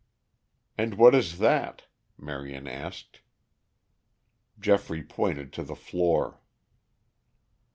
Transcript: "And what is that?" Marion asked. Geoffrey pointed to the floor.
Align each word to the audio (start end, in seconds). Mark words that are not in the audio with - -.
"And 0.79 0.95
what 0.95 1.13
is 1.13 1.37
that?" 1.37 1.83
Marion 2.17 2.67
asked. 2.67 3.21
Geoffrey 4.59 5.03
pointed 5.03 5.53
to 5.53 5.63
the 5.63 5.75
floor. 5.75 6.39